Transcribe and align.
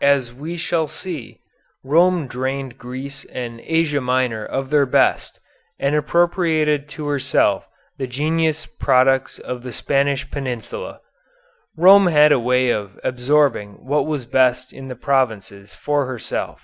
As 0.00 0.32
we 0.32 0.56
shall 0.56 0.88
see, 0.88 1.40
Rome 1.84 2.28
drained 2.28 2.78
Greece 2.78 3.26
and 3.26 3.60
Asia 3.60 4.00
Minor 4.00 4.42
of 4.42 4.70
their 4.70 4.86
best, 4.86 5.38
and 5.78 5.94
appropriated 5.94 6.88
to 6.88 7.08
herself 7.08 7.68
the 7.98 8.06
genius 8.06 8.64
products 8.64 9.38
of 9.38 9.62
the 9.64 9.74
Spanish 9.74 10.30
Peninsula. 10.30 11.02
Rome 11.76 12.06
had 12.06 12.32
a 12.32 12.40
way 12.40 12.70
of 12.70 12.98
absorbing 13.04 13.84
what 13.84 14.06
was 14.06 14.24
best 14.24 14.72
in 14.72 14.88
the 14.88 14.96
provinces 14.96 15.74
for 15.74 16.06
herself. 16.06 16.62